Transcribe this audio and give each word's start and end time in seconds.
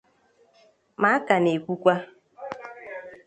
ma 1.01 1.11
ka 1.25 1.35
na-ekwukwa 1.43 1.95